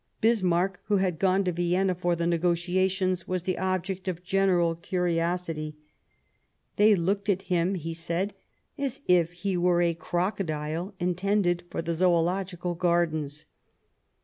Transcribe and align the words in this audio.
Bis 0.19 0.41
marck, 0.41 0.79
who 0.85 0.97
had 0.97 1.19
gone 1.19 1.43
to 1.43 1.51
Vienna 1.51 1.93
for 1.93 2.15
th§ 2.15 2.27
negotiations, 2.27 3.27
was 3.27 3.43
the 3.43 3.59
object 3.59 4.07
of 4.07 4.23
general 4.23 4.73
curiosity; 4.73 5.77
they 6.75 6.95
looked 6.95 7.29
at 7.29 7.43
him, 7.43 7.75
he 7.75 7.93
said 7.93 8.33
"as 8.79 9.01
if 9.07 9.31
he 9.33 9.55
were 9.55 9.83
a 9.83 9.93
crocodile 9.93 10.95
intended 10.99 11.61
for 11.69 11.83
the 11.83 11.93
Zoological 11.93 12.73
Gardens." 12.73 13.45